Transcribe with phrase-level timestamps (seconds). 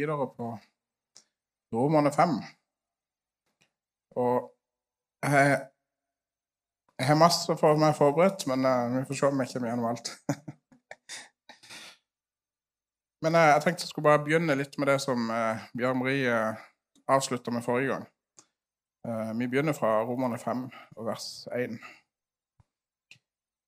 [0.00, 0.58] videre på
[1.74, 2.28] Romerne 5.
[4.16, 4.52] Og
[5.22, 5.66] jeg,
[7.00, 10.10] har masse for meg forberedt, men uh, vi får se om jeg kommer gjennom alt.
[13.24, 16.32] men uh, jeg tenkte jeg skulle bare begynne litt med det som uh, Bjørn Marie
[16.32, 16.64] uh,
[17.10, 18.08] avslutta med forrige gang.
[19.38, 21.26] vi begynner fra Romerne 5 og vers
[21.56, 21.78] 1.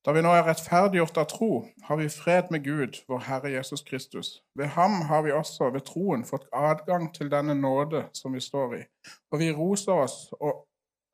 [0.02, 1.48] Da vi nå er rettferdiggjort av tro,
[1.86, 4.40] har vi fred med Gud, vår Herre Jesus Kristus.
[4.58, 8.74] Ved ham har vi også ved troen fått adgang til denne nåde som vi står
[8.80, 8.82] i,
[9.30, 10.16] og vi roser oss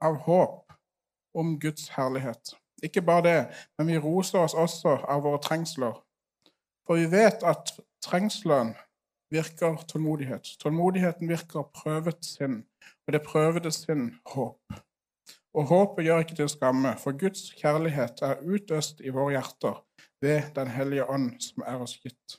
[0.01, 0.73] av håp
[1.37, 2.55] om Guds herlighet.
[2.83, 3.39] Ikke bare det,
[3.79, 6.01] men vi roser oss også av våre trengsler.
[6.89, 8.73] For vi vet at trengselen
[9.29, 10.55] virker tålmodighet.
[10.65, 12.63] Tålmodigheten virker prøvet sinn,
[13.05, 14.81] og det prøvede sinn håp.
[15.59, 19.81] Og håpet gjør ikke til skamme, for Guds kjærlighet er utøst i våre hjerter
[20.23, 22.37] ved Den hellige ånd som er oss gitt.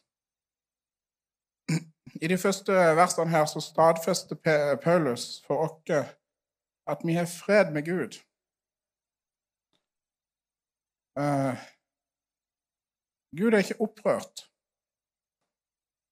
[2.24, 4.40] I de første versene her så stadfester
[4.84, 5.92] Paulus for oss
[6.94, 8.22] at vi har fred med Gud.
[11.20, 11.60] Uh,
[13.38, 14.48] Gud er ikke opprørt.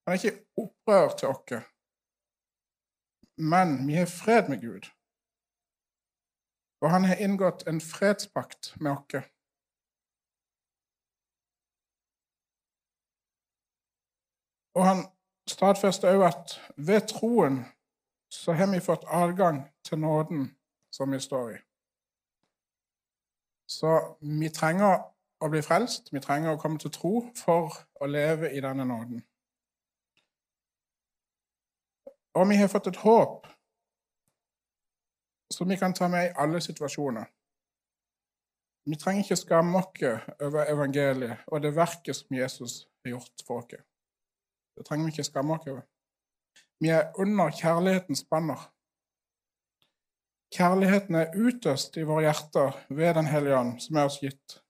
[0.04, 1.64] Han er ikke opprørt til oss,
[3.38, 4.97] men vi har fred med Gud.
[6.80, 9.26] Og han har inngått en fredspakt med oss.
[14.78, 15.00] Og han
[15.50, 17.64] stadfester òg at ved troen
[18.30, 20.44] så har vi fått adgang til nåden
[20.92, 21.58] som vi står i.
[23.68, 25.02] Så vi trenger
[25.40, 29.24] å bli frelst, vi trenger å komme til tro for å leve i denne nåden.
[32.38, 33.46] Og vi har fått et håp
[35.54, 37.24] som vi kan ta med i alle situasjoner.
[38.88, 40.02] Vi trenger ikke skamme oss
[40.40, 43.84] over evangeliet og det verket som Jesus har gjort for oss.
[44.76, 45.82] Det trenger vi ikke skamme oss over.
[46.80, 48.70] Vi er under kjærlighetens banner.
[50.54, 54.62] Kjærligheten er utøst i våre hjerter ved Den hellige ånd, som er oss gitt.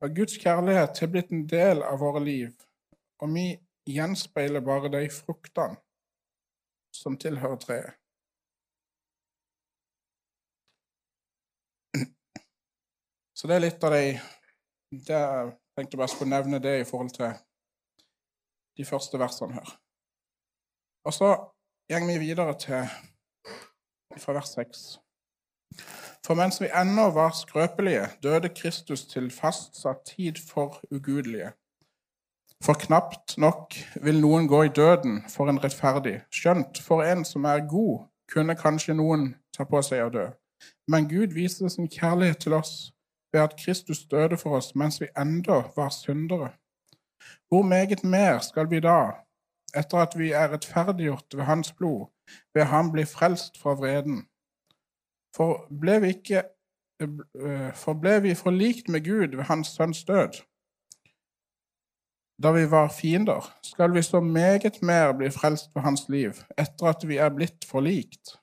[0.00, 2.54] Og Guds kjærlighet har blitt en del av våre liv,
[3.20, 3.46] og vi
[3.86, 5.76] gjenspeiler bare de fruktene
[6.96, 7.96] som tilhører treet.
[13.40, 14.20] Så det er litt av de
[15.08, 17.30] det, Jeg tenkte bare skulle nevne det i forhold til
[18.76, 19.70] de første versene her.
[21.08, 21.28] Og så
[21.88, 22.90] går vi videre til
[24.18, 24.82] fra vers 6.
[26.26, 31.52] For mens vi ennå var skrøpelige, døde Kristus til fastsatt tid for ugudelige.
[32.64, 33.74] For knapt nok
[34.04, 36.18] vil noen gå i døden for en rettferdig.
[36.28, 40.28] Skjønt, for en som er god, kunne kanskje noen ta på seg å dø.
[40.92, 42.90] Men Gud viste sin kjærlighet til oss
[43.32, 46.50] ved at Kristus døde for oss mens vi enda var syndere.
[47.48, 49.10] Hvor meget mer skal vi da,
[49.76, 52.06] etter at vi er rettferdiggjort ved Hans blod,
[52.54, 54.26] ved ham bli frelst fra vreden?
[55.36, 56.42] For ble vi ikke
[57.02, 60.40] eh, for ble vi forlikt med Gud ved Hans sønns død?
[62.42, 66.86] Da vi var fiender, skal vi så meget mer bli frelst ved Hans liv, etter
[66.86, 68.38] at vi er blitt forlikt.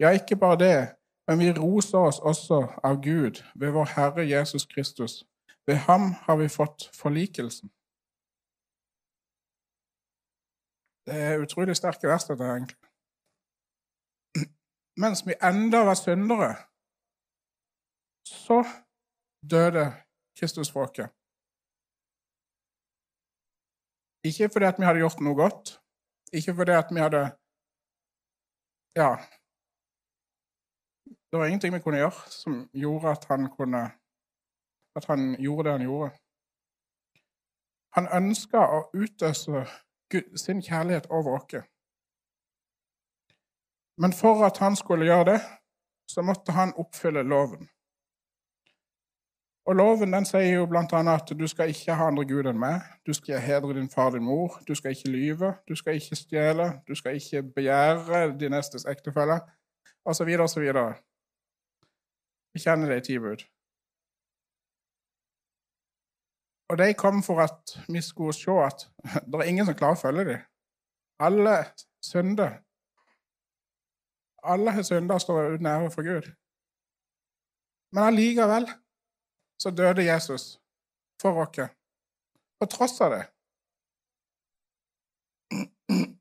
[0.00, 0.88] Ja, ikke bare det,
[1.26, 5.24] men vi roser oss også av Gud ved vår Herre Jesus Kristus.
[5.66, 7.70] Ved ham har vi fått forlikelsen.
[11.06, 12.78] Det er utrolig sterke vers, dette, egentlig.
[15.02, 16.52] Mens vi enda var syndere,
[18.26, 18.62] så
[19.50, 19.86] døde
[20.38, 20.86] Kristus for.
[24.24, 25.78] Ikke fordi at vi hadde gjort noe godt,
[26.32, 27.22] ikke fordi at vi hadde
[28.96, 29.10] ja,
[31.32, 33.90] det var ingenting vi kunne gjøre som gjorde at han kunne
[34.96, 36.10] At han gjorde det han gjorde.
[37.96, 39.64] Han ønska å utøse
[40.36, 41.64] sin kjærlighet over oss.
[43.96, 45.40] Men for at han skulle gjøre det,
[46.08, 47.68] så måtte han oppfylle loven.
[49.66, 51.00] Og Loven den sier jo bl.a.
[51.14, 52.82] at du skal ikke ha andre gud enn meg.
[53.06, 54.58] Du skal hedre din far og din mor.
[54.68, 55.54] Du skal ikke lyve.
[55.68, 56.66] Du skal ikke stjele.
[56.88, 59.38] Du skal ikke begjære din nestes ektefelle,
[60.04, 60.66] osv., osv.
[62.52, 63.42] Vi kjenner det i ti bud.
[66.72, 68.86] Og de kom for at vi skulle se at
[69.28, 70.44] det er ingen som klarer å følge dem.
[71.20, 71.56] Alle
[72.04, 72.54] synder.
[74.42, 76.30] Alle har synder og står uten ære for Gud.
[77.92, 78.66] Men allikevel
[79.60, 80.58] så døde Jesus
[81.22, 81.70] for oss,
[82.58, 83.24] på tross av det.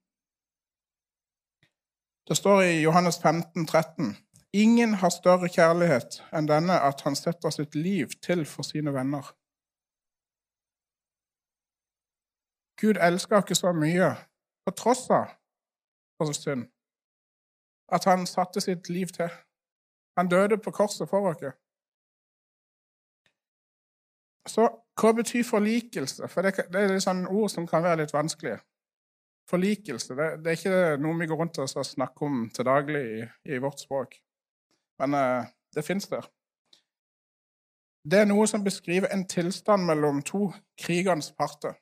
[2.27, 7.53] Det står i Johannes 15, 13 Ingen har større kjærlighet enn denne at han setter
[7.56, 9.30] sitt liv til for sine venner.
[12.81, 14.09] Gud elsker ikke så mye
[14.65, 15.30] på tross av
[16.19, 16.65] vår synd,
[17.95, 19.30] at han satte sitt liv til.
[20.19, 21.45] Han døde på korset for oss.
[24.51, 24.68] Så
[25.00, 26.27] hva betyr forlikelse?
[26.27, 28.59] For det, det er sånn ord som kan være litt vanskelige.
[29.50, 33.24] Forlikelse det, det, er ikke noe vi går rundt og snakker om til daglig i,
[33.56, 34.18] i vårt språk.
[35.01, 35.45] Men uh,
[35.75, 36.21] det fins der.
[38.12, 40.51] Det er noe som beskriver en tilstand mellom to
[40.81, 41.74] krigens parter.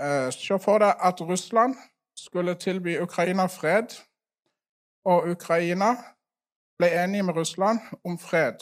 [0.00, 1.76] Uh, Se for deg at Russland
[2.16, 3.88] skulle tilby Ukraina fred,
[5.04, 5.94] og Ukraina
[6.78, 8.58] ble enige med Russland om fred.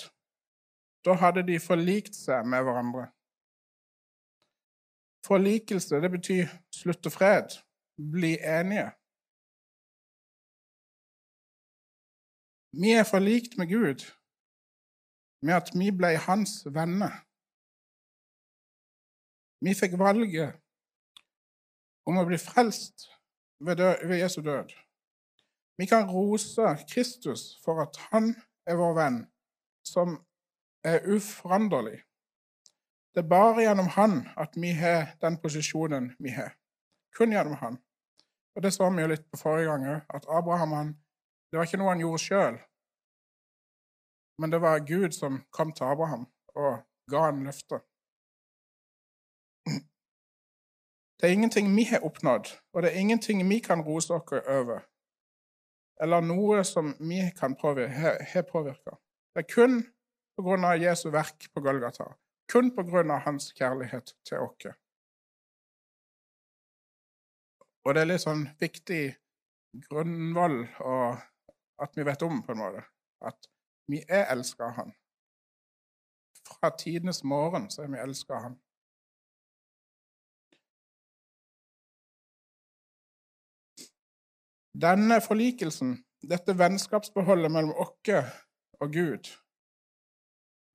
[1.05, 3.07] Da hadde de forlikt seg med hverandre.
[5.27, 7.49] Forlikelse det betyr slutte fred,
[8.13, 8.91] bli enige.
[12.73, 14.07] Vi er forlikt med Gud
[15.43, 17.23] med at vi ble hans venner.
[19.61, 20.55] Vi fikk valget
[22.07, 23.09] om å bli frelst
[23.61, 24.71] ved, ved Jesu død.
[25.81, 28.35] Vi kan rose Kristus for at han
[28.69, 29.21] er vår venn,
[29.85, 30.19] som
[30.85, 31.99] er uforanderlig.
[33.15, 36.55] Det er bare gjennom han at vi har den posisjonen vi har.
[37.17, 37.81] Kun gjennom han.
[38.55, 40.93] Og Det så vi jo litt på forrige gang òg, at Abraham han,
[41.51, 42.59] det var ikke noe han gjorde sjøl.
[44.41, 47.83] Men det var Gud som kom til Abraham og ga ham løftet.
[51.21, 54.81] Det er ingenting vi har oppnådd, og det er ingenting vi kan rose oss over,
[56.01, 58.97] eller noe som vi kan har påvirka.
[59.35, 59.83] Det er kun
[60.37, 62.07] på grunn av Jesu verk på Golgata,
[62.49, 64.73] kun på grunn av hans kjærlighet til oss.
[67.85, 69.03] Og det er litt sånn viktig
[69.91, 70.63] grunnvoll
[71.81, 72.83] at vi vet om, på en måte.
[73.21, 73.49] At
[73.91, 74.93] vi er elska av Han.
[76.51, 78.59] Fra tidenes morgen så er vi elska av Han.
[84.81, 85.97] Denne forlikelsen,
[86.31, 88.37] dette vennskapsbeholdet mellom oss
[88.81, 89.27] og Gud,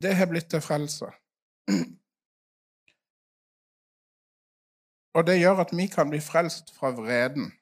[0.01, 1.07] det har blitt til frelse.
[5.15, 7.53] Og det gjør at vi kan bli frelst fra vreden.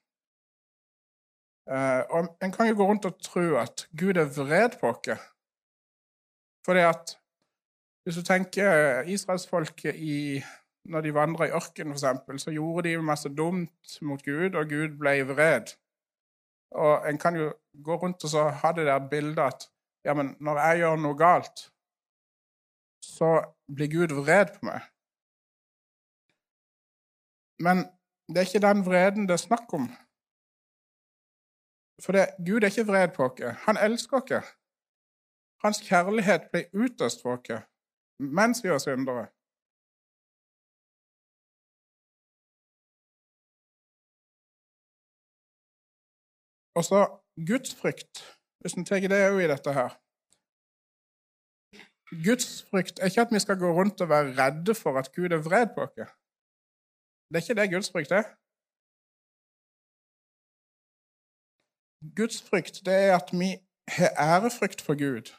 [1.63, 5.19] Uh, og En kan jo gå rundt og tro at Gud er vred på oss
[6.65, 7.13] fordi at
[8.03, 9.95] hvis du tenker israelsfolket
[10.85, 14.97] når de vandra i ørkenen, f.eks., så gjorde de masse dumt mot Gud, og Gud
[14.99, 15.71] ble vred.
[16.71, 19.69] Og en kan jo gå rundt og ha det der bildet at
[20.05, 21.67] ja, men når jeg gjør noe galt,
[23.03, 23.29] så
[23.75, 24.81] blir Gud vred på meg.
[27.63, 27.85] Men
[28.27, 29.87] det er ikke den vreden det er snakk om.
[32.01, 33.63] For det, Gud er ikke vred på oss.
[33.65, 34.49] Han elsker oss.
[35.63, 37.63] Hans kjærlighet ble utøst for oss
[38.19, 39.27] mens vi var syndere.
[46.75, 46.99] Og så
[47.49, 48.15] gudsfrykt,
[48.59, 49.91] hvis en tar det òg i dette her.
[52.25, 55.45] Gudsfrykt er ikke at vi skal gå rundt og være redde for at Gud er
[55.47, 56.13] vred på oss.
[57.29, 58.25] Det er ikke det gudsfrykt er.
[62.15, 63.49] Gudsfrykt det er at vi
[63.87, 65.31] har ærefrykt for Gud.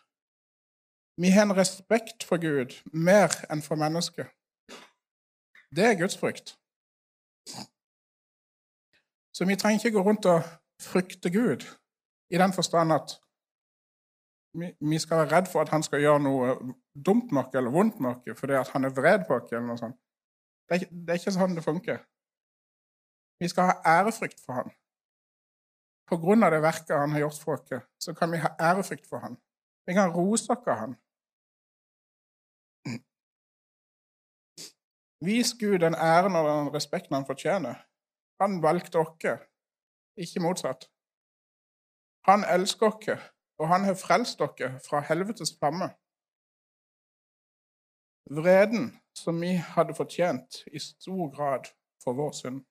[1.22, 4.26] Vi har en respekt for Gud mer enn for mennesket.
[5.76, 6.48] Det er Guds frykt.
[9.36, 10.42] Så vi trenger ikke gå rundt og
[10.82, 11.62] frykte Gud
[12.30, 13.08] i den forstand at
[14.90, 16.74] vi skal være redd for at han skal gjøre noe
[17.06, 19.50] dumt nok eller vondt nok fordi han er vred på oss.
[19.50, 21.98] Det er, ikke, det er ikke sånn det funker.
[23.42, 24.70] Vi skal ha ærefrykt for han.
[26.06, 29.06] På grunn av det verket han har gjort for oss, så kan vi ha ærefrykt
[29.08, 29.38] for han.
[29.86, 30.96] Vi kan rose oss av han.
[35.24, 37.86] Vis Gud den æren og den respekten han fortjener.
[38.40, 39.46] Han valgte oss,
[40.16, 40.90] ikke motsatt.
[42.28, 45.88] Han elsker oss, og han har frelst dere fra helvetes flamme.
[48.36, 51.68] Vreden som vi hadde fortjent i stor grad
[52.04, 52.64] for vår synd.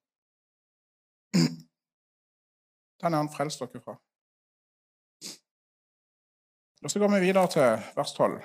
[3.03, 3.95] Den har han frelst dere fra.
[6.83, 8.41] Og Så går vi videre til vers 12.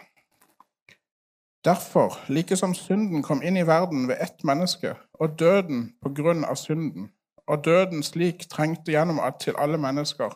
[1.65, 6.45] Derfor, like som synden kom inn i verden ved ett menneske, og døden på grunn
[6.45, 7.13] av synden,
[7.47, 10.31] og døden slik trengte gjennom til alle mennesker,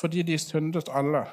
[0.00, 1.26] fordi de syndet alle.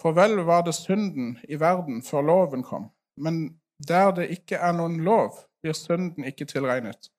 [0.00, 4.72] For vel var det synden i verden før loven kom, men der det ikke er
[4.72, 7.10] noen lov, blir synden ikke tilregnet.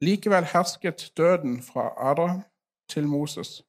[0.00, 2.42] Likevel hersket døden fra Adam
[2.88, 3.62] til Moses,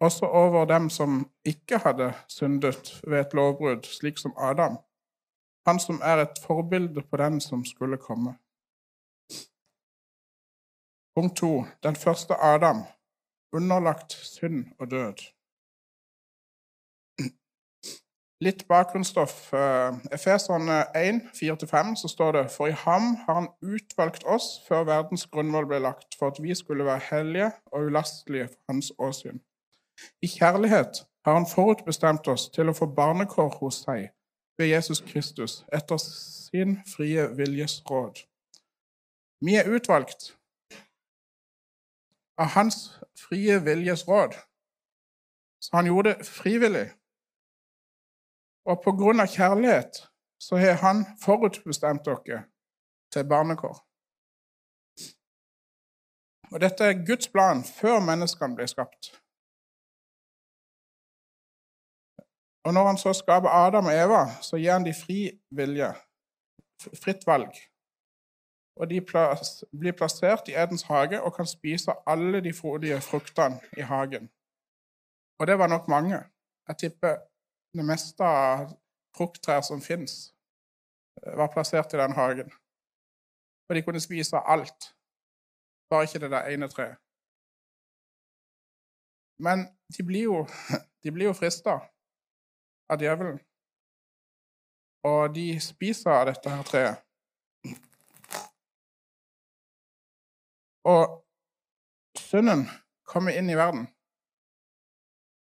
[0.00, 4.78] også over dem som ikke hadde syndet ved et lovbrudd, slik som Adam
[5.66, 8.30] han som er et forbilde på den som skulle komme.
[11.14, 12.76] Punkt to den første Adam,
[13.52, 15.18] underlagt synd og død.
[18.40, 19.52] Litt bakgrunnsstoff.
[19.52, 24.86] Efesene Efeserne 1, 4-5, så står det For i ham har han utvalgt oss før
[24.88, 29.42] verdens grunnvoll ble lagt, for at vi skulle være hellige og ulastelige for hans åsyn.
[30.22, 34.08] I kjærlighet har han forutbestemt oss til å få barnekår hos seg
[34.58, 38.22] ved Jesus Kristus etter sin frie viljes råd.
[39.44, 40.32] Vi er utvalgt
[42.40, 44.32] av hans frie viljes råd.
[45.60, 46.86] Så han gjorde det frivillig.
[48.68, 50.02] Og på grunn av kjærlighet
[50.40, 52.44] så har han forutbestemt dere
[53.12, 53.78] til barnekår.
[56.50, 59.12] Og dette er Guds plan før menneskene ble skapt.
[62.66, 65.20] Og når han så skaper Adam og Eva, så gir han de fri
[65.56, 65.92] vilje,
[67.02, 67.54] fritt valg.
[68.80, 73.86] Og de blir plassert i Edens hage og kan spise alle de frodige fruktene i
[73.86, 74.28] hagen.
[75.40, 76.20] Og det var nok mange.
[76.68, 77.16] Jeg tipper
[77.76, 78.72] det meste av
[79.16, 80.32] frukttrær som fins,
[81.22, 82.50] eh, var plassert i den hagen.
[83.68, 84.94] Og de kunne spise alt,
[85.90, 86.98] bare ikke det der ene treet.
[89.38, 90.46] Men de blir jo,
[91.02, 91.78] de jo frista
[92.90, 93.38] av djevelen.
[95.02, 97.06] Og de spiser av dette her treet.
[100.90, 101.20] Og
[102.18, 102.66] synden
[103.08, 103.88] kommer inn i verden.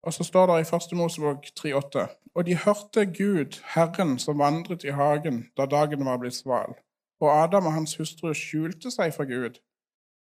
[0.08, 0.96] Og så står det i 1.
[0.96, 6.34] Mosebok 3,8.: Og de hørte Gud, Herren, som vandret i hagen da dagen var blitt
[6.34, 6.72] sval.
[7.20, 9.58] Og Adam og hans hustru skjulte seg for Gud,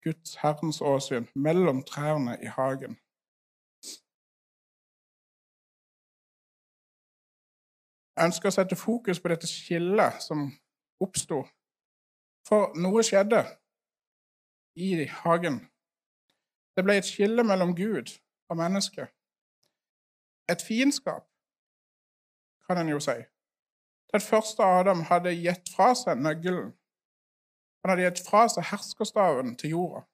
[0.03, 2.97] Guds Herrens åsyn, mellom trærne i hagen.
[8.17, 10.49] Jeg ønsker å sette fokus på dette skillet som
[10.99, 11.43] oppsto.
[12.49, 13.45] For noe skjedde
[14.75, 15.61] i hagen.
[16.73, 18.17] Det ble et skille mellom Gud
[18.49, 19.13] og mennesket
[20.51, 21.25] et fiendskap,
[22.67, 23.17] kan en jo si.
[24.13, 26.71] Den første Adam hadde gitt fra seg nøkkelen.
[27.81, 30.05] Han hadde gitt fra seg herskerstaven til jorda.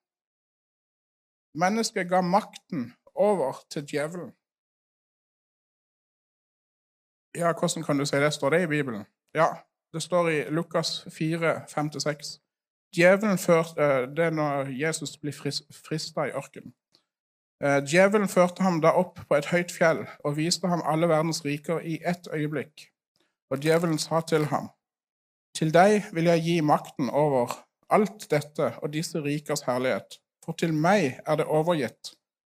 [1.55, 4.33] Mennesket ga makten over til djevelen.
[7.35, 8.33] Ja, hvordan kan du si det?
[8.33, 9.05] Står det i Bibelen?
[9.33, 9.47] Ja,
[9.93, 12.39] det står i Lukas 4, 5-6.
[12.95, 15.33] Djevelen førte eh, Det er når Jesus blir
[15.87, 16.75] frista i ørkenen.
[17.63, 21.39] Eh, djevelen førte ham da opp på et høyt fjell og viste ham alle verdens
[21.45, 22.89] riker i ett øyeblikk.
[23.51, 24.69] Og djevelen sa til ham,
[25.55, 27.53] Til deg vil jeg gi makten over
[27.89, 32.11] alt dette og disse rikers herlighet, for til meg er det overgitt,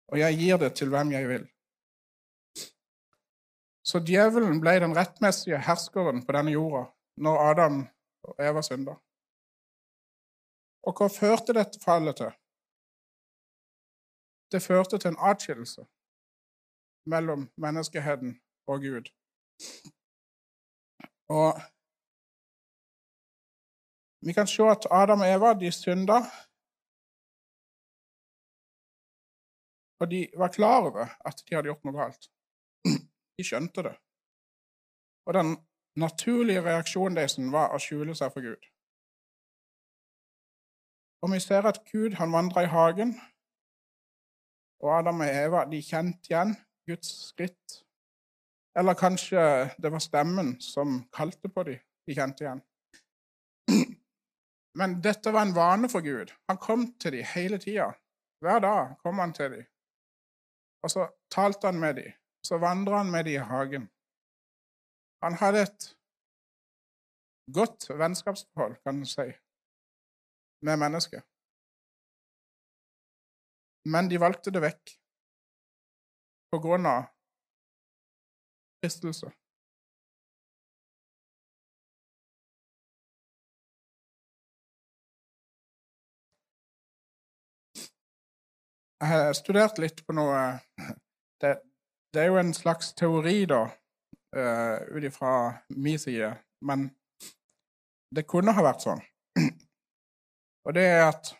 [0.08, 1.44] og jeg gir det til hvem jeg vil.
[3.84, 6.86] Så djevelen ble den rettmessige herskeren på denne jorda
[7.20, 7.76] når Adam
[8.24, 8.96] og Eva synda.
[10.86, 12.32] Og hva førte dette fallet til?
[14.52, 15.82] Det førte til en atskillelse
[17.12, 18.30] mellom menneskeheten
[18.70, 19.06] og Gud.
[21.38, 21.50] Og
[24.26, 26.18] vi kan se at Adam og Eva de synda,
[30.00, 32.24] og de var klar over at de hadde gjort noe galt.
[33.36, 33.96] De skjønte det.
[35.26, 35.50] Og den
[36.04, 38.62] naturlige reaksjonen deres var å skjule seg for Gud.
[41.24, 43.16] Og vi ser at Gud han vandra i hagen,
[44.84, 46.54] og Adam og Eva de kjente igjen
[46.88, 47.82] Guds skritt.
[48.76, 49.42] Eller kanskje
[49.82, 51.80] det var stemmen som kalte på dem.
[52.06, 52.60] De kjente igjen.
[54.78, 56.32] Men dette var en vane for Gud.
[56.50, 57.88] Han kom til dem hele tida.
[58.44, 59.66] Hver dag kom han til dem.
[60.84, 62.12] Og så talte han med dem.
[62.46, 63.88] Så vandra han med dem i hagen.
[65.24, 65.86] Han hadde et
[67.54, 69.24] godt vennskapsforhold, kan du si,
[70.62, 71.24] med mennesket
[73.86, 74.94] men de valgte det vekk
[76.50, 77.06] på grunn av
[78.82, 79.30] fristelse.
[88.96, 90.38] Jeg har studert litt på noe
[91.42, 91.50] Det,
[92.16, 93.66] det er jo en slags teori, da,
[94.32, 95.32] uh, ut ifra
[95.76, 96.30] min side,
[96.64, 96.86] men
[98.16, 99.02] det kunne ha vært sånn.
[100.64, 101.34] Og det er at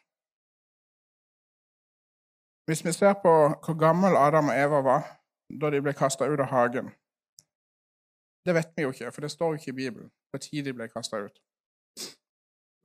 [2.66, 3.32] hvis vi ser på
[3.64, 5.02] hvor gammel Adam og Eva var
[5.60, 6.90] da de ble kasta ut av hagen
[8.46, 10.72] Det vet vi jo ikke, for det står jo ikke i Bibelen hvor tid de
[10.72, 11.38] ble kasta ut.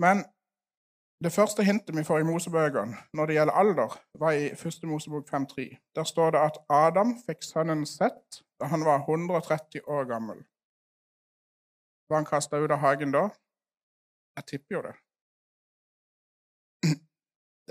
[0.01, 0.23] Men
[1.23, 4.87] det første hintet vi får i Mosebøkene når det gjelder alder, var i 1.
[4.89, 5.67] Mosebok 5.3.
[5.95, 10.41] Der står det at Adam fikk sønnen Sett da han var 130 år gammel.
[12.09, 13.27] Var han kasta ut av hagen da?
[14.37, 14.95] Jeg tipper jo det.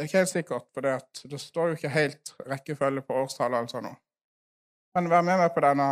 [0.01, 0.93] Det er ikke helt sikkert, for det,
[1.31, 3.59] det står jo ikke helt rekkefølge på årstallet.
[3.59, 3.91] altså nå.
[4.95, 5.89] Men vær med meg på denne,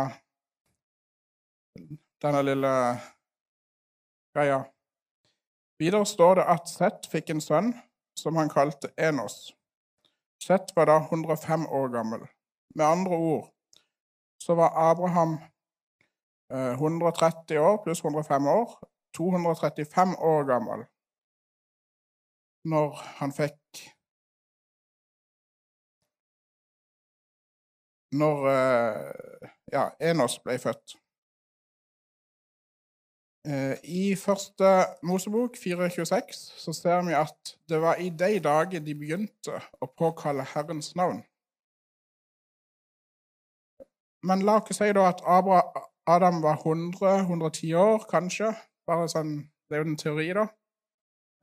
[2.25, 2.71] denne lille
[4.33, 4.57] greia.
[5.77, 7.69] Videre står det at Seth fikk en sønn
[8.17, 9.53] som han kalte Enos.
[10.41, 12.25] Seth var da 105 år gammel.
[12.75, 13.47] Med andre ord
[14.41, 15.37] så var Abraham
[16.49, 18.79] 130 eh, år pluss 105 år,
[19.13, 20.89] 235 år gammel
[22.69, 23.58] når han fikk
[28.11, 30.95] Når eh, ja, Enos ble født.
[33.47, 34.69] Eh, I første
[35.03, 40.47] Mosebok 426 så ser vi at det var i de dager de begynte å påkalle
[40.55, 41.21] Herrens navn.
[44.25, 48.51] Men la oss si da at Adam var 100-110 år, kanskje.
[48.89, 49.37] Bare sånn,
[49.69, 50.47] Det er jo en teori, da.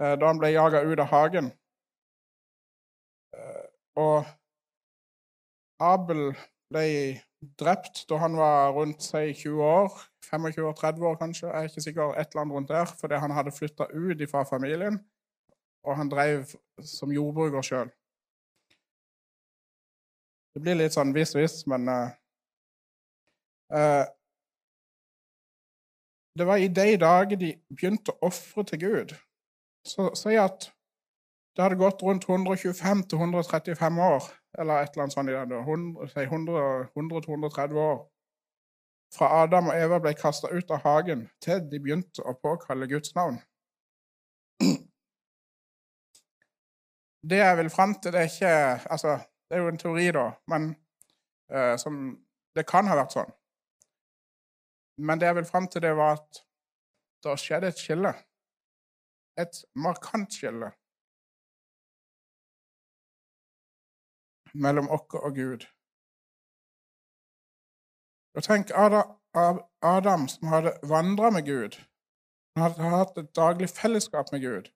[0.03, 1.53] Eh, da han ble jaga ut av hagen.
[3.97, 4.27] Og
[5.81, 6.35] Abel
[6.71, 6.87] ble
[7.61, 10.01] drept da han var rundt si, 20 år.
[10.27, 11.47] 25-30 år, kanskje.
[11.49, 12.15] Jeg er ikke sikker.
[12.15, 12.97] Et eller annet rundt der.
[13.01, 14.99] Fordi han hadde flytta ut fra familien,
[15.85, 16.45] og han drev
[16.83, 17.91] som jordbruker sjøl.
[20.55, 22.15] Det blir litt sånn vis-vis, men uh,
[23.77, 24.07] uh,
[26.37, 29.13] Det var i de dager de begynte å ofre til Gud.
[29.89, 30.67] Så si at
[31.57, 34.27] det hadde gått rundt 125-135 år
[34.59, 35.61] eller et eller annet sånt i det,
[36.97, 37.99] 100-130 år,
[39.15, 43.15] fra Adam og Eva ble kasta ut av hagen til de begynte å påkalle Guds
[43.17, 43.39] navn.
[47.31, 50.31] Det jeg vil fram til, det er ikke Altså, det er jo en teori, da,
[50.51, 50.69] men
[51.55, 52.19] uh, som
[52.57, 53.33] Det kan ha vært sånn.
[55.05, 56.39] Men det jeg vil fram til, det var at
[57.25, 58.13] det skjedde et skille.
[59.37, 60.71] Et markant skille
[64.63, 65.67] mellom oss og Gud.
[68.37, 71.79] Og tenk Adam som hadde vandra med Gud,
[72.57, 74.69] han hadde hatt et daglig fellesskap med Gud.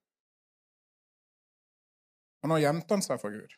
[2.42, 3.56] Og nå gjemte han seg for Gud.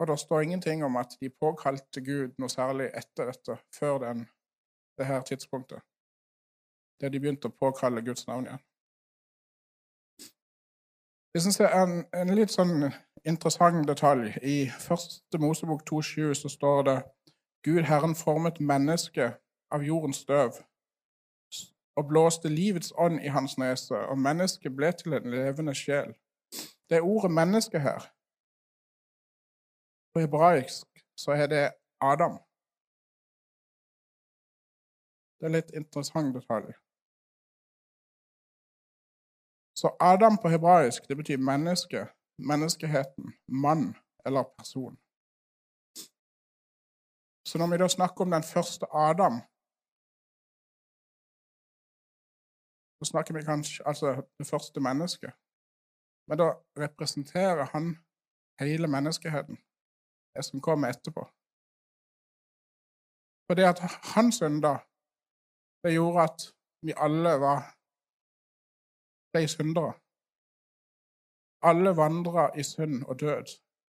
[0.00, 4.24] Og det står ingenting om at de påkalte Gud noe særlig etter dette, før den,
[4.98, 5.84] det her tidspunktet
[7.02, 8.62] da de begynte å påkalle Guds navn igjen.
[11.34, 12.90] Jeg synes det er en, en, litt sånn
[13.24, 14.34] interessant detalj.
[14.44, 16.98] I første Mosebok 2,7 så står det
[17.64, 19.40] Gud Herren formet mennesket
[19.72, 20.60] av jordens støv
[21.96, 26.14] og blåste livets ånd i hans nese, og mennesket ble til en levende sjel.
[26.88, 28.12] Det er ordet 'menneske' her.
[30.12, 30.86] På hebraisk
[31.16, 32.38] så er det Adam.
[35.40, 36.72] Det er litt interessant detalj.
[39.82, 42.00] Så Adam på hebraisk det betyr menneske,
[42.50, 43.24] menneskeheten,
[43.64, 43.84] mann
[44.26, 44.94] eller person.
[47.48, 49.34] Så når vi da snakker om den første Adam,
[52.98, 55.32] så snakker vi kanskje altså det første mennesket.
[56.28, 56.48] Men da
[56.84, 57.84] representerer han
[58.64, 59.56] hele menneskeheten,
[60.34, 61.22] det som kommer etterpå.
[63.46, 63.80] For det at
[64.14, 64.78] hans synder,
[65.82, 66.40] det gjorde at
[66.86, 67.81] vi alle var
[69.32, 69.92] ble syndere.
[71.70, 73.52] Alle vandra i synd og død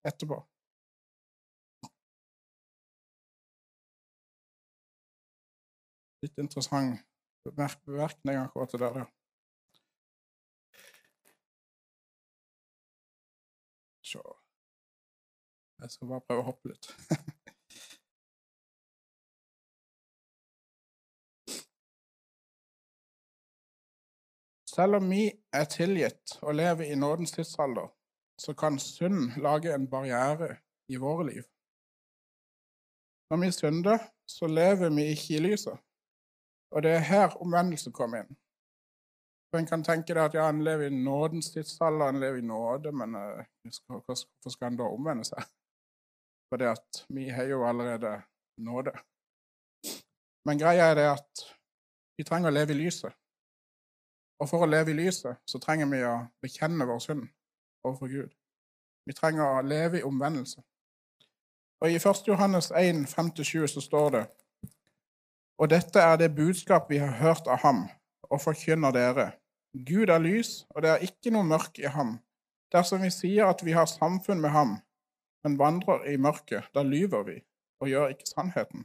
[0.09, 0.38] etterpå.
[6.24, 7.05] Litt interessant
[7.44, 9.07] bemerkning akkurat til dere.
[14.03, 14.22] Så
[15.83, 16.88] Jeg skal bare prøve å hoppe litt.
[24.79, 27.88] Selv om vi er tilgitt og lever i nådens tidsalder,
[28.38, 30.57] så kan synd lage en barriere
[30.88, 31.43] i våre liv.
[33.31, 33.99] Når vi synder,
[34.37, 35.79] så lever vi ikke i lyset.
[36.71, 38.38] Og det er her omvendelse kommer inn.
[39.51, 42.49] For En kan tenke det at ja, han lever i nådens tidsalder, han lever i
[42.55, 43.45] nåde, men uh,
[43.87, 45.43] hvorfor skal han da omvende seg?
[46.49, 48.21] For det at vi har jo allerede
[48.59, 48.93] nåde.
[50.47, 51.49] Men greia er det at
[52.19, 53.12] vi trenger å leve i lyset.
[54.38, 57.24] Og for å leve i lyset så trenger vi å bekjenne vår synd
[57.85, 58.35] overfor Gud.
[59.07, 60.62] Vi trenger å leve i omvendelse.
[61.81, 62.27] Og I 1.
[62.29, 64.24] Johannes 1, 5-7 så står det
[65.59, 67.87] Og dette er det budskap vi har hørt av ham,
[68.31, 69.31] og forkynner dere.
[69.87, 72.18] Gud er lys, og det er ikke noe mørk i ham.
[72.72, 74.77] Dersom vi sier at vi har samfunn med ham,
[75.44, 77.38] men vandrer i mørket, da lyver vi
[77.81, 78.85] og gjør ikke sannheten.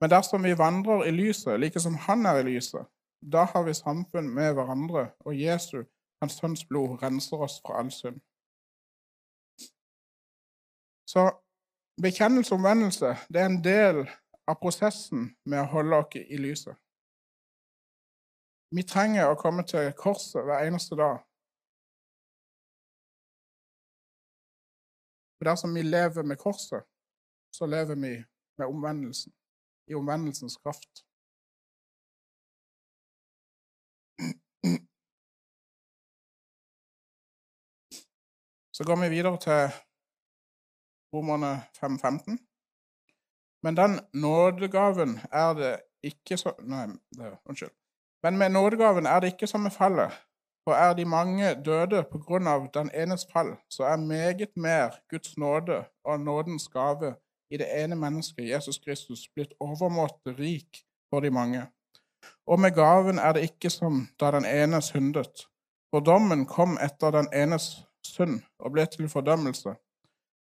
[0.00, 2.86] Men dersom vi vandrer i lyset, like som han er i lyset,
[3.32, 5.84] Da har vi samfunn med hverandre, og Jesu,
[6.20, 8.20] hans sønns blod, renser oss fra all synd.
[11.08, 11.30] Så
[12.02, 14.02] bekjennelse og omvendelse det er en del
[14.48, 16.76] av prosessen med å holde oss i lyset.
[18.74, 21.22] Vi trenger å komme til korset hver eneste dag.
[25.38, 26.82] For dersom vi lever med korset,
[27.54, 28.14] så lever vi
[28.58, 29.32] med omvendelsen,
[29.86, 31.03] i omvendelsens kraft.
[38.76, 39.70] Så går vi videre til
[41.14, 42.38] Romerne 5.15.
[43.62, 47.70] Men den nådegaven er det ikke så Nei, det, unnskyld.
[48.22, 50.12] Men med nådegaven er det ikke som med fallet.
[50.64, 54.96] For er de mange døde på grunn av den enes fall, så er meget mer
[55.10, 57.14] Guds nåde og nådens gave
[57.50, 61.66] i det ene mennesket, Jesus Kristus, blitt overmåte rik for de mange.
[62.46, 65.46] Og med gaven er det ikke som da den ene syndet.
[65.90, 69.74] For dommen kom etter den enes synd og ble til fordømmelse.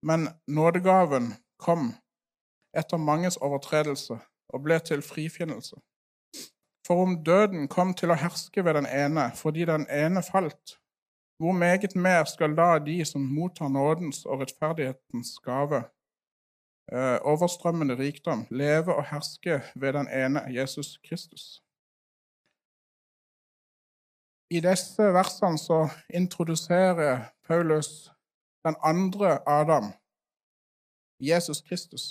[0.03, 1.93] Men nådegaven kom
[2.77, 5.75] etter manges overtredelse og ble til frifinnelse.
[6.88, 10.79] For om døden kom til å herske ved den ene fordi den ene falt,
[11.39, 15.84] hvor meget mer skal da de som mottar nådens og rettferdighetens gave,
[17.32, 21.62] overstrømmende rikdom, leve og herske ved den ene, Jesus Kristus?
[24.52, 28.10] I disse versene så introduserer Paulus
[28.65, 29.86] den andre Adam,
[31.30, 32.04] Jesus Kristus.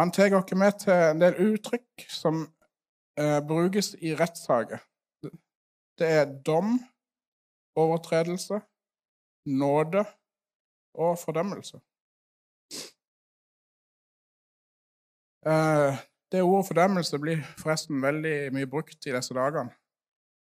[0.00, 2.34] Han tar oss med til en del uttrykk som
[3.20, 4.80] eh, brukes i rettssaker.
[5.98, 6.80] Det er dom,
[7.76, 8.60] overtredelse,
[9.46, 10.04] nåde
[10.94, 11.80] og fordømmelse.
[15.46, 16.02] Eh,
[16.32, 19.72] det ordet fordømmelse blir forresten veldig mye brukt i disse dagene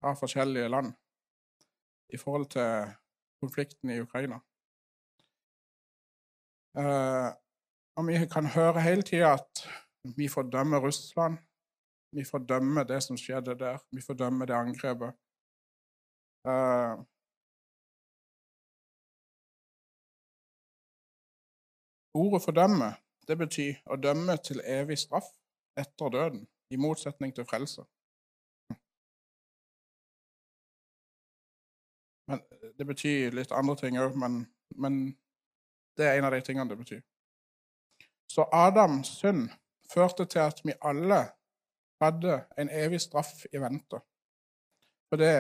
[0.07, 0.93] av forskjellige land
[2.15, 2.93] i forhold til
[3.43, 4.39] konflikten i Ukraina.
[6.79, 7.31] Eh,
[7.97, 9.67] og vi kan høre hele tida at
[10.17, 11.39] vi fordømmer Russland.
[12.13, 13.79] Vi fordømmer det som skjedde der.
[13.93, 15.13] Vi fordømmer det angrepet.
[22.23, 22.95] Ordet 'fordømme'
[23.29, 25.29] det betyr å dømme til evig straff
[25.77, 27.83] etter døden, i motsetning til frelse.
[32.29, 32.43] Men
[32.79, 34.47] Det betyr litt andre ting òg, men,
[34.83, 34.95] men
[35.97, 37.03] det er en av de tingene det betyr.
[38.29, 39.49] Så Adams synd
[39.93, 41.21] førte til at vi alle
[42.03, 44.01] hadde en evig straff i vente.
[45.09, 45.33] Fordi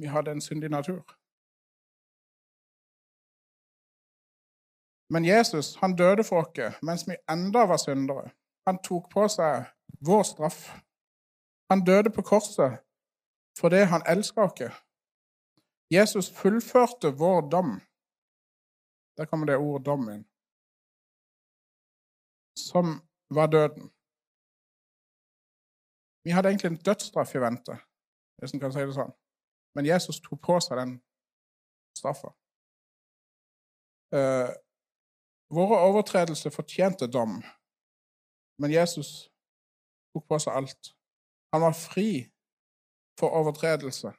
[0.00, 1.04] vi hadde en syndig natur.
[5.14, 8.32] Men Jesus han døde for oss mens vi enda var syndere.
[8.66, 9.68] Han tok på seg
[10.08, 10.60] vår straff.
[11.70, 12.80] Han døde på korset
[13.58, 14.82] fordi han elska oss.
[15.90, 17.74] Jesus fullførte vår dom.
[19.16, 20.24] Der kommer det ordet 'dom' inn
[22.56, 22.86] som
[23.28, 23.90] var døden.
[26.24, 27.78] Vi hadde egentlig en dødsstraff i vente,
[28.38, 29.12] hvis en kan si det sånn.
[29.74, 30.94] Men Jesus tok på seg den
[31.98, 32.30] straffa.
[35.54, 37.38] Våre overtredelser fortjente dom,
[38.58, 39.10] men Jesus
[40.14, 40.90] tok på seg alt.
[41.54, 42.08] Han var fri
[43.20, 44.10] for overtredelse.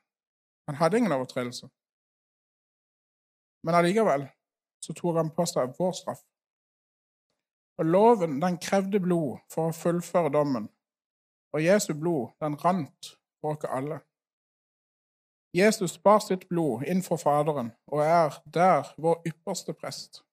[0.67, 1.67] Han hadde ingen overtredelse.
[3.67, 4.28] Men allikevel
[4.86, 6.24] så tok han på seg vår straff.
[7.80, 10.69] Og Loven den krevde blod for å fullføre dommen,
[11.52, 14.00] og Jesu blod den rant for oss alle.
[15.56, 20.25] Jesus bar sitt blod inn for Faderen og er der vår ypperste prest.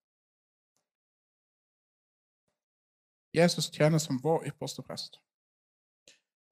[3.32, 5.18] Jesus tjener som vår ypperste prest.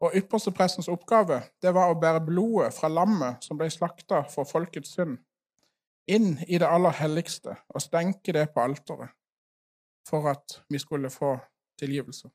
[0.01, 4.49] Og ypperste prestens oppgave det var å bære blodet fra lammet som ble slakta for
[4.49, 5.19] folkets synd,
[6.09, 9.13] inn i det aller helligste og stenke det på alteret
[10.09, 11.39] for at vi skulle få
[11.79, 12.31] tilgivelse.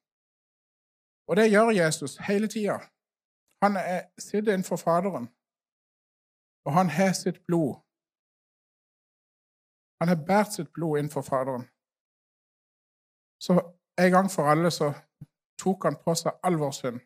[1.28, 2.78] Og det gjør Jesus hele tida.
[3.64, 5.28] Han er, sitter innenfor Faderen,
[6.66, 7.82] og han har sitt blod.
[10.00, 11.66] Han har båret sitt blod innenfor Faderen.
[13.42, 13.54] Så
[13.98, 14.94] en gang for alle så
[15.62, 17.00] tok han på seg all vår synd.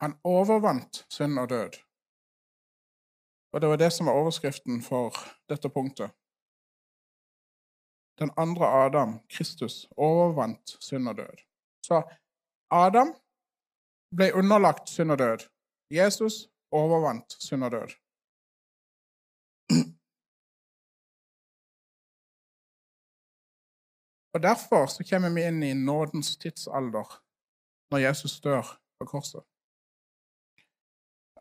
[0.00, 1.76] Han overvant synd og død.
[3.52, 5.16] Og det var det som var overskriften for
[5.48, 6.10] dette punktet.
[8.20, 11.36] Den andre Adam, Kristus, overvant synd og død.
[11.86, 12.02] Så
[12.70, 13.14] Adam
[14.16, 15.48] ble underlagt synd og død.
[15.90, 16.34] Jesus
[16.70, 18.09] overvant synd og død.
[24.34, 27.08] Og Derfor så kommer vi inn i nådens tidsalder
[27.90, 29.42] når Jesus dør på korset.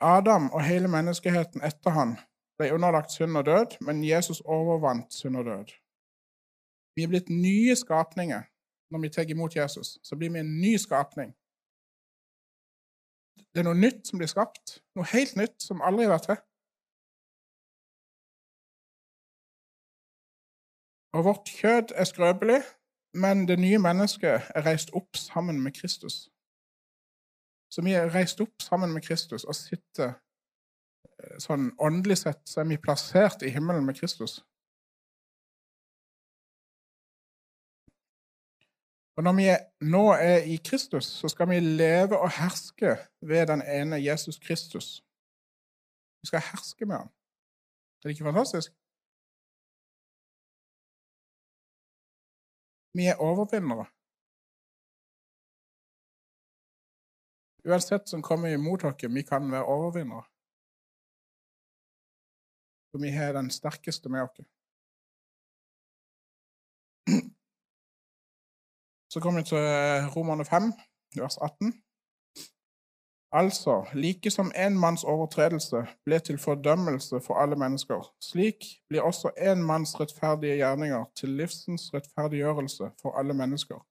[0.02, 2.16] Adam og hele menneskeheten etter han
[2.58, 5.76] ble underlagt synd og død, men Jesus overvant synd og død.
[6.96, 8.42] Vi er blitt nye skapninger
[8.92, 10.00] når vi tar imot Jesus.
[10.04, 11.36] Så blir vi en ny skapning.
[13.54, 14.80] Det er noe nytt som blir skapt.
[14.96, 16.42] Noe helt nytt som aldri har vært til.
[21.14, 22.60] Og vårt kjød er skrøpelig,
[23.14, 26.30] men det nye mennesket er reist opp sammen med Kristus.
[27.70, 32.62] Så vi er reist opp sammen med Kristus og sitter eh, sånn åndelig sett så
[32.62, 34.40] er vi plassert i himmelen med Kristus.
[39.20, 39.48] Og når vi
[39.92, 45.02] nå er i Kristus, så skal vi leve og herske ved den ene Jesus Kristus.
[46.22, 47.10] Vi skal herske med ham.
[48.00, 48.72] Er det ikke fantastisk?
[52.98, 53.86] Vi er overvinnere.
[57.70, 60.26] Uansett som kommer imot oss, vi kan være overvinnere.
[62.90, 64.48] For vi har den sterkeste med oss.
[69.12, 69.64] Så kommer vi til
[70.16, 70.74] Romerne 5,
[71.22, 71.74] vers 18.
[73.32, 79.30] Altså, like som en manns overtredelse ble til fordømmelse for alle mennesker, slik blir også
[79.38, 83.86] en manns rettferdige gjerninger til livsens rettferdiggjørelse for alle mennesker.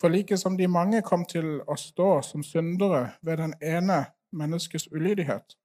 [0.00, 4.88] For like som de mange kom til å stå som syndere ved den ene menneskes
[4.92, 5.56] ulydighet,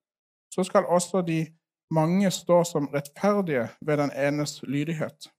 [0.54, 1.48] så skal også de
[1.92, 5.32] mange stå som rettferdige ved den enes lydighet.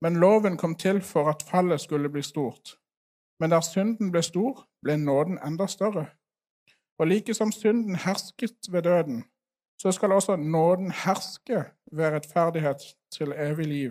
[0.00, 2.78] Men loven kom til for at fallet skulle bli stort.
[3.40, 6.06] Men der synden ble stor, ble nåden enda større.
[6.98, 9.24] Og like som synden hersket ved døden,
[9.78, 11.58] så skal også nåden herske
[11.96, 12.80] ved rettferdighet
[13.10, 13.90] til evig liv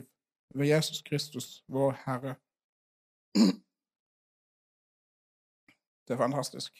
[0.55, 2.35] ved Jesus Kristus, vår Herre.
[6.07, 6.73] Det er fantastisk.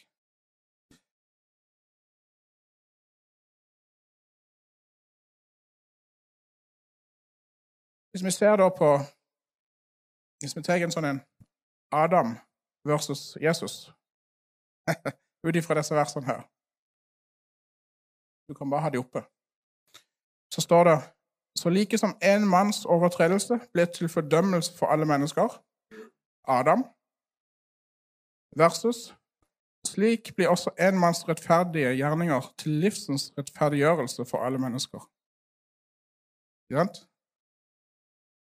[8.10, 8.90] Hvis vi ser da på
[10.40, 11.20] Hvis vi tar en sånn en
[12.02, 12.28] Adam
[12.90, 13.74] versus Jesus
[15.44, 16.42] ut ifra disse versene her
[18.48, 19.22] Du kan bare ha de oppe.
[20.52, 20.98] Så står det
[21.56, 25.48] så like som en manns overtredelse ble til fordømmelse for alle mennesker,
[26.44, 26.84] Adam,
[28.56, 29.14] versus
[29.86, 35.00] slik blir også en manns rettferdige gjerninger til livsens rettferdiggjørelse for alle mennesker.
[36.64, 37.00] Ikke sant?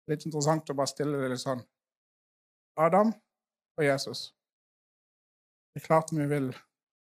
[0.09, 1.61] Litt interessant å bare stille det litt sånn.
[2.77, 3.13] Adam
[3.77, 4.29] og Jesus.
[5.73, 6.49] Det er klart vi vil,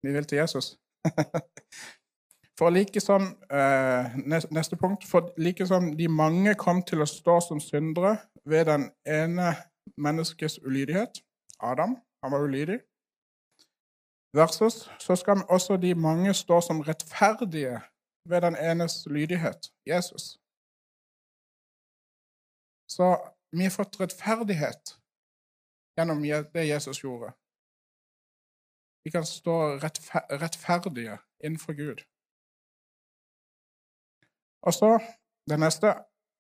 [0.02, 0.76] vi vil til Jesus.
[2.58, 4.16] For like som eh,
[4.50, 5.04] Neste punkt.
[5.10, 9.54] For likesom de mange kom til å stå som syndere ved den ene
[9.96, 11.22] menneskets ulydighet
[11.62, 12.78] Adam, han var ulydig.
[14.34, 17.80] Versus så skal også de mange stå som rettferdige
[18.28, 20.38] ved den enes lydighet Jesus.
[22.90, 23.16] Så
[23.52, 24.96] vi har fått rettferdighet
[25.96, 26.22] gjennom
[26.54, 27.32] det Jesus gjorde.
[29.04, 29.54] Vi kan stå
[30.42, 31.98] rettferdige innenfor Gud.
[34.66, 34.90] Og så
[35.50, 35.94] det neste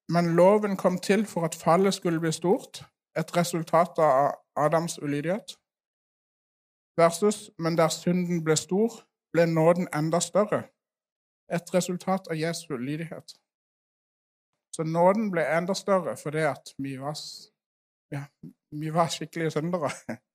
[0.08, 2.84] Men loven kom til for at fallet skulle bli stort,
[3.16, 5.48] et resultat av Adams ulydighet.
[6.96, 8.90] Versus men der synden ble stor,
[9.32, 10.62] ble nåden enda større.
[11.56, 13.28] Et resultat av Jesu ulydighet.
[14.74, 17.16] Så nåden ble enda større fordi at vi var
[18.12, 18.24] ja,
[18.70, 19.90] vi var skikkelige syndere.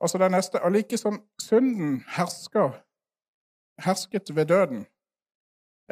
[0.00, 2.68] Og så det neste Og like som synden hersker,
[3.86, 4.86] hersket ved døden,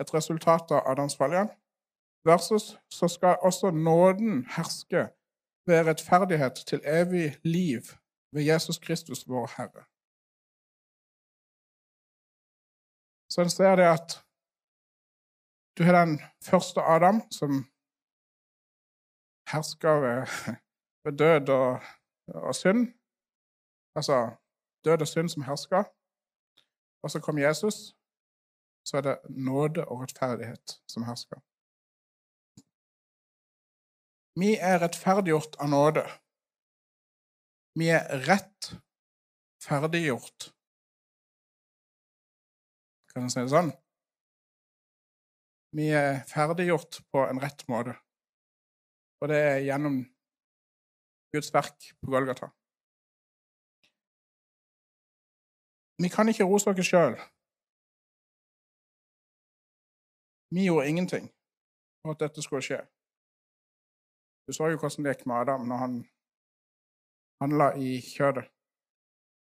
[0.01, 1.53] et resultat av Adams fall igjen,
[2.25, 5.03] versus så skal også nåden herske
[5.67, 7.83] ved rettferdighet til evig liv
[8.35, 9.85] ved Jesus Kristus, vår Herre.
[13.33, 14.11] Så en ser det at
[15.79, 17.51] du har den første Adam, som
[19.53, 20.21] hersker ved,
[21.05, 21.73] ved død og,
[22.49, 22.83] og, synd.
[23.95, 24.37] Altså
[24.85, 25.85] død og synd som hersker.
[27.03, 27.75] Og så kom Jesus.
[28.85, 31.41] Så er det nåde og rettferdighet som hersker.
[34.41, 36.05] Vi er rettferdiggjort av nåde.
[37.79, 40.55] Vi er rettferdiggjort.
[43.15, 43.71] Kan en si det sånn?
[45.75, 47.95] Vi er ferdiggjort på en rett måte.
[49.23, 49.97] Og det er gjennom
[51.35, 52.47] Guds verk på Golgata.
[56.03, 57.15] Vi kan ikke rose oss sjøl.
[60.55, 61.31] Vi gjorde ingenting
[62.03, 62.81] for at dette skulle skje.
[64.47, 65.95] Du så jo hvordan det gikk med Adam når han
[67.43, 68.51] handla i kjødet.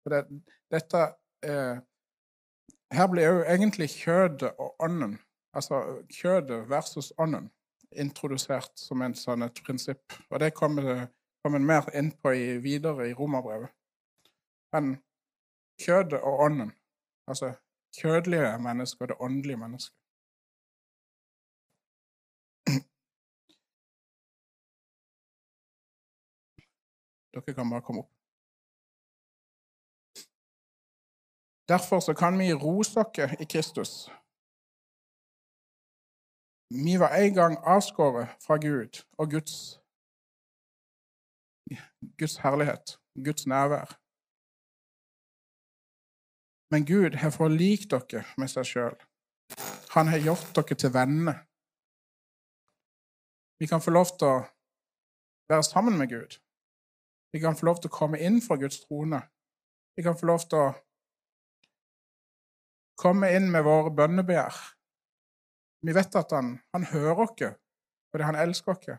[0.03, 1.01] For det, dette
[1.45, 1.77] eh,
[2.91, 5.19] Her blir jo egentlig kjødet og ånden,
[5.55, 7.47] altså kjødet versus ånden,
[7.91, 10.11] introdusert som en sånn et prinsipp.
[10.29, 11.07] Og det kommer,
[11.39, 13.71] kommer mer inn på i, videre i romerbrevet.
[14.75, 14.97] Men
[15.83, 16.71] kjødet og ånden,
[17.29, 17.47] altså
[17.99, 19.95] kjødelige mennesker og det åndelige mennesket.
[27.33, 28.11] Dere kan bare komme opp.
[31.71, 33.91] Derfor så kan vi rose dere i Kristus.
[36.85, 39.55] Vi var en gang avskåret fra Gud og Guds,
[42.19, 42.85] Guds herlighet,
[43.25, 44.00] Guds nærvær.
[46.71, 48.95] Men Gud har forlikt dere med seg sjøl.
[49.95, 51.41] Han har gjort dere til venner.
[53.59, 54.37] Vi kan få lov til å
[55.51, 56.37] være sammen med Gud.
[57.33, 59.19] Vi kan få lov til å komme inn fra Guds trone.
[59.95, 60.71] Vi kan få lov til å
[63.01, 64.57] komme inn med våre bønnebegjær.
[65.85, 67.59] Vi vet at han, han hører oss
[68.11, 68.97] fordi han elsker oss,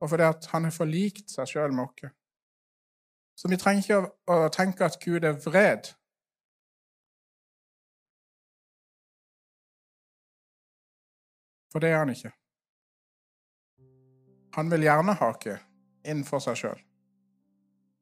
[0.00, 2.12] og fordi han har forlikt seg sjøl med oss.
[3.40, 4.10] Så vi trenger ikke å,
[4.44, 5.94] å tenke at Gud er vred.
[11.72, 12.32] For det er han ikke.
[14.54, 15.66] Han vil gjerne hake innenfor
[16.10, 16.78] inn for seg sjøl.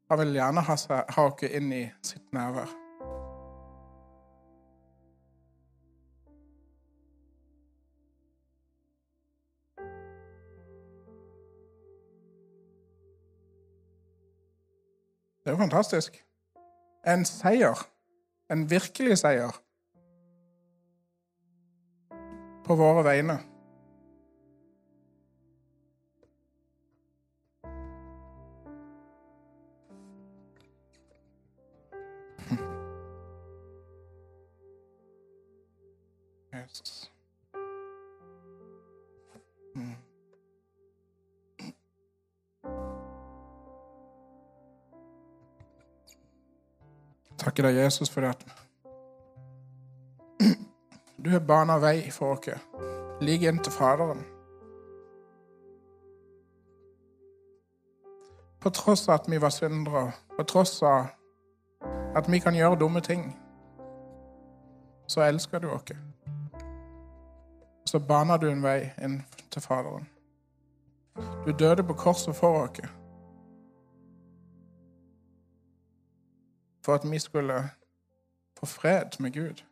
[0.08, 2.70] Han vil gjerne ha, seg, hake inn i sitt nærvær.
[15.42, 16.16] Det er jo fantastisk.
[17.08, 17.84] En seier.
[18.52, 19.52] En virkelig seier.
[22.64, 23.38] På våre vegne.
[36.68, 37.10] Jesus.
[39.74, 39.94] Mm.
[47.38, 48.46] Takker deg, Jesus, for at
[51.24, 52.48] du har bana vei for oss,
[53.20, 54.24] like inn til Faderen.
[58.60, 61.06] På tross av at vi var syndere, på tross av
[62.16, 63.30] at vi kan gjøre dumme ting,
[65.06, 65.94] så elsker du oss
[67.88, 70.08] så bana du en vei inn til Faderen.
[71.46, 72.90] Du døde på korset for oss.
[76.84, 77.70] For at vi skulle
[78.58, 79.64] få fred med Gud.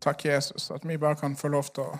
[0.00, 1.98] Takk, Jesus, at vi bare kan få lov til å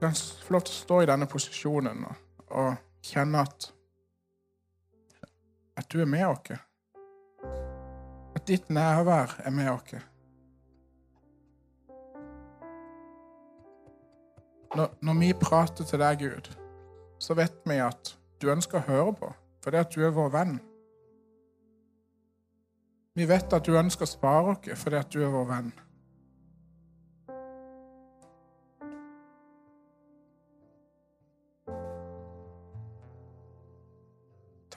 [0.00, 3.72] kan få lov til å stå i denne posisjonen og, kjenne at
[5.78, 6.67] at du er med oss
[8.48, 9.94] ditt nærvær er med oss.
[14.76, 16.48] Når, når, vi prater til deg, Gud,
[17.18, 19.30] så vet vi at du ønsker å høre på,
[19.64, 20.58] fordi at du er vår venn.
[23.18, 25.72] Vi vet at du ønsker å spare oss fordi at du er vår venn.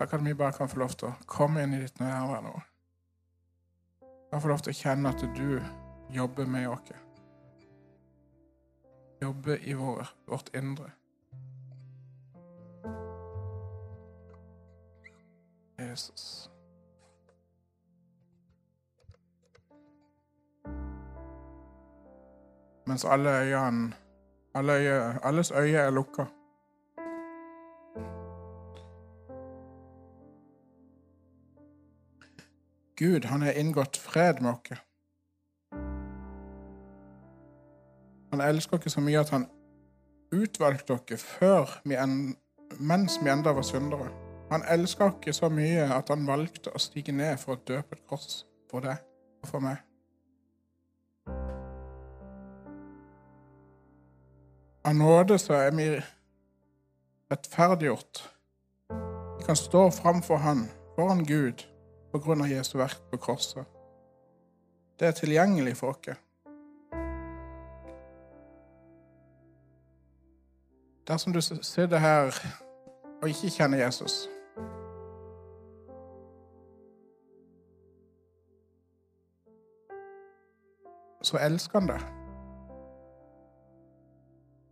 [0.01, 2.55] Takk at vi bare kan få lov til å komme inn i ditt nærvær nå.
[4.32, 5.48] Jeg får lov til å kjenne at du
[6.15, 6.91] jobber med oss.
[9.22, 10.91] Jobber i vår, vårt indre.
[15.80, 16.49] Jesus.
[22.88, 23.93] Mens alle øynene
[24.53, 26.26] alle øye, Alles øyne er lukka.
[33.02, 34.82] Gud han har inngått fred med oss.
[38.32, 39.47] Han elsker oss så mye at han
[40.32, 42.36] utvalgte oss før vi en,
[42.78, 44.12] mens vi enda var syndere.
[44.52, 47.97] Han elsker oss så mye at han valgte å stige ned for å dø på
[47.97, 49.02] et kors for deg
[49.41, 49.82] og for meg.
[54.86, 55.89] Av nåde så er vi
[57.34, 58.24] rettferdiggjort.
[59.41, 61.66] Vi kan stå framfor Han, foran Gud,
[62.12, 63.66] på grunn av Jesu verk på korset.
[64.99, 66.20] Det er tilgjengelig for oss.
[71.07, 72.36] Dersom du sitter her
[73.22, 74.28] og ikke kjenner Jesus
[81.22, 82.05] Så elsker han deg.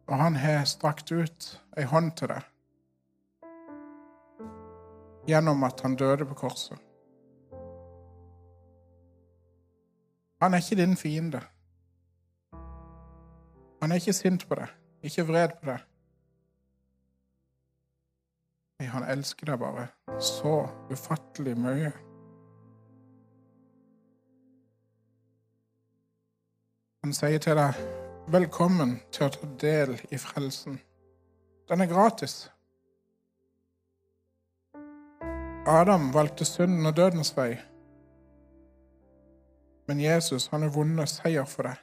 [0.10, 2.48] Og han har strakt ut ei hånd til deg
[5.30, 6.89] gjennom at han døde på korset.
[10.42, 11.42] Han er ikke din fiende.
[13.82, 14.68] Han er ikke sint på deg,
[15.04, 15.80] ikke vred på deg.
[18.88, 19.88] Han elsker deg bare
[20.24, 20.62] så
[20.92, 21.92] ufattelig mye.
[27.04, 27.74] Han sier til deg,
[28.28, 30.80] 'Velkommen til å ta del i frelsen'.
[31.70, 32.52] Den er gratis.
[35.68, 37.69] Adam valgte synden og dødens vei.
[39.90, 41.80] Men Jesus han har vunnet seier for deg.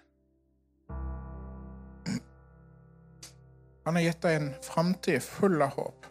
[3.82, 6.06] Han har gitt deg en framtid full av håp.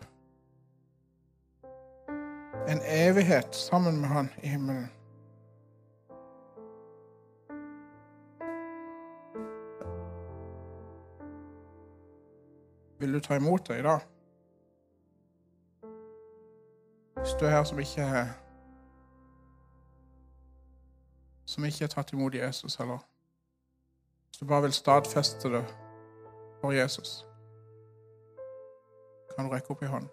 [2.68, 4.92] En evighet sammen med han i himmelen.
[13.00, 14.04] Vil du ta imot det i dag?
[17.22, 18.26] Hvis du er her som ikke
[21.46, 23.00] som ikke har tatt imot Jesus, heller.
[24.28, 25.66] hvis du bare vil stadfeste det
[26.62, 27.26] for Jesus,
[29.36, 30.10] kan du rekke opp i hånden.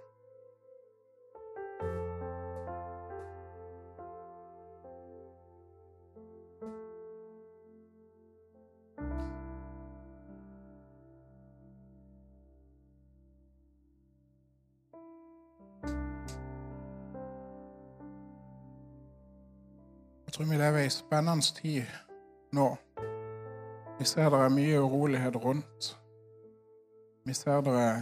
[20.42, 21.82] Tror vi lever i en spennende tid
[22.52, 22.76] nå.
[23.98, 25.98] Vi ser det er mye urolighet rundt.
[27.24, 28.00] Vi ser det er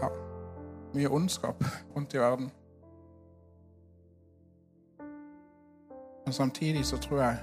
[0.00, 0.08] ja,
[0.94, 1.60] mye ondskap
[1.96, 2.48] rundt i verden.
[6.24, 7.36] Men samtidig så tror jeg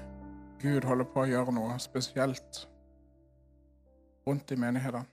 [0.60, 2.66] Gud holder på å gjøre noe spesielt
[4.26, 5.06] rundt i menighetene.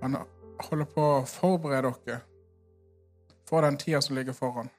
[0.00, 0.16] Han
[0.64, 2.20] holder på å forberede dere
[3.48, 4.70] for den tida som ligger foran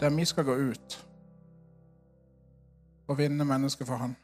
[0.00, 1.06] der vi skal gå ut
[3.08, 4.16] og vinne mennesker for Han.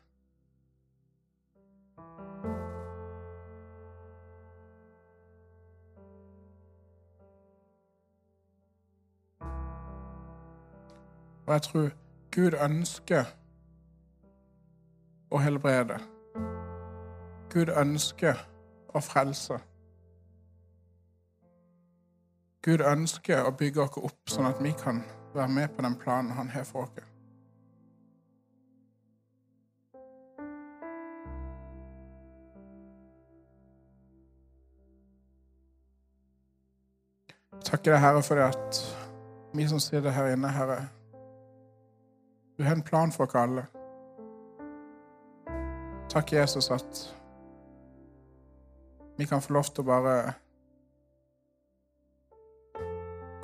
[11.46, 11.90] Og jeg tror
[12.34, 13.24] Gud ønsker
[15.30, 15.98] å helbrede.
[17.52, 18.40] Gud ønsker
[18.94, 19.58] å frelse.
[22.62, 25.04] Gud ønsker å bygge oss opp sånn at vi kan
[25.36, 27.04] være med på den planen han har for oss.
[37.66, 38.78] Takker deg, Herre, for det at
[39.56, 40.84] vi som sitter her inne, Herre
[42.58, 43.66] Du har en plan for oss alle.
[46.08, 47.02] Takk, Jesus, at
[49.18, 50.14] vi kan få lov til å bare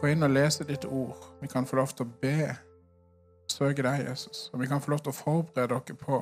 [0.02, 1.16] gå inn og lese ditt ord.
[1.40, 2.48] Vi kan få lov til å be,
[3.50, 4.48] søke deg, Jesus.
[4.50, 6.18] Og vi kan få lov til å forberede dere på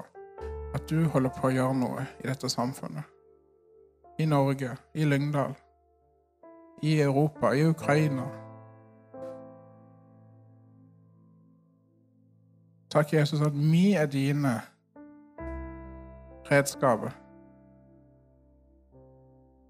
[0.77, 3.09] at du holder på å gjøre noe i dette samfunnet.
[4.21, 5.55] I Norge, i Lyngdal,
[6.85, 8.27] i Europa, i Ukraina.
[12.93, 14.59] Takk, Jesus, at vi er dine
[16.51, 17.17] redskaper.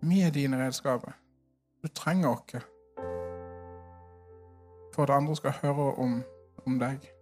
[0.02, 1.14] Vi er dine redskaper.
[1.82, 2.69] Du trenger oss
[5.00, 6.22] for at andre skal høre om,
[6.66, 7.12] om deg.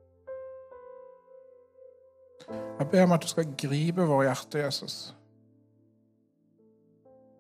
[2.79, 5.15] Jeg ber om at du skal gripe våre hjerter, Jesus.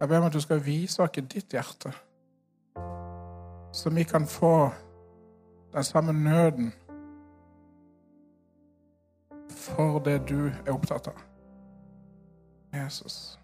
[0.00, 1.92] Jeg ber om at du skal vise oss ditt hjerte,
[3.72, 4.70] så vi kan få
[5.72, 6.72] den samme nøden
[9.50, 11.18] for det du er opptatt av.
[12.74, 13.38] Jesus.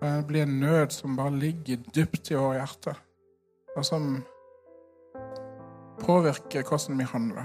[0.00, 2.94] Blir en nød som bare ligger dypt i våre hjerter,
[3.76, 4.24] og som
[6.00, 7.44] påvirker hvordan vi handler,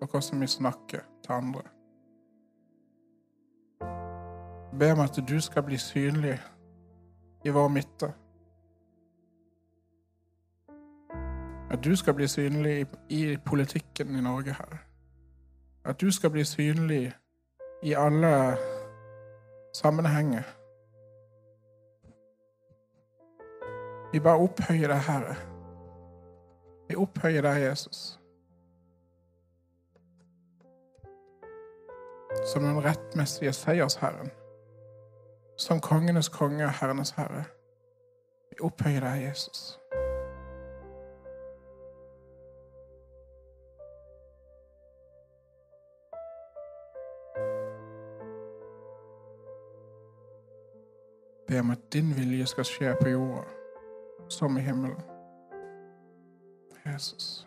[0.00, 1.62] og hvordan vi snakker til andre.
[4.78, 6.40] Ber om at du skal bli synlig
[7.44, 8.12] i vår midte.
[11.70, 14.78] At du skal bli synlig i politikken i Norge, her.
[15.84, 17.12] At du skal bli synlig
[17.82, 18.56] i alle
[19.74, 20.61] sammenhenger.
[24.12, 25.34] Vi bare opphøyer deg, Herre.
[26.88, 28.18] Vi opphøyer deg, Jesus.
[32.44, 34.30] Som den rettmessige seiersherren.
[35.56, 37.44] Som kongenes konge og herrenes herre.
[38.50, 39.78] Vi opphøyer deg, Jesus.
[51.48, 53.61] Be om at din vilje skal skje på jorda.
[54.32, 55.02] Som i himmelen.
[56.86, 57.46] Jesus.